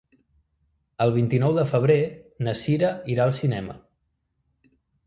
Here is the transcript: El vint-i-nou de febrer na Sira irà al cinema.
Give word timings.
El 1.05 1.13
vint-i-nou 1.17 1.53
de 1.59 1.67
febrer 1.73 1.99
na 2.49 2.57
Sira 2.65 2.91
irà 3.19 3.29
al 3.31 3.39
cinema. 3.43 3.79